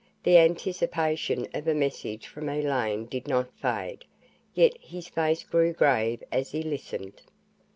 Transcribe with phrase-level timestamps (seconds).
[0.23, 4.03] The anticipation of a message from Elaine did not fade,
[4.55, 7.21] yet his face grew grave as he listened.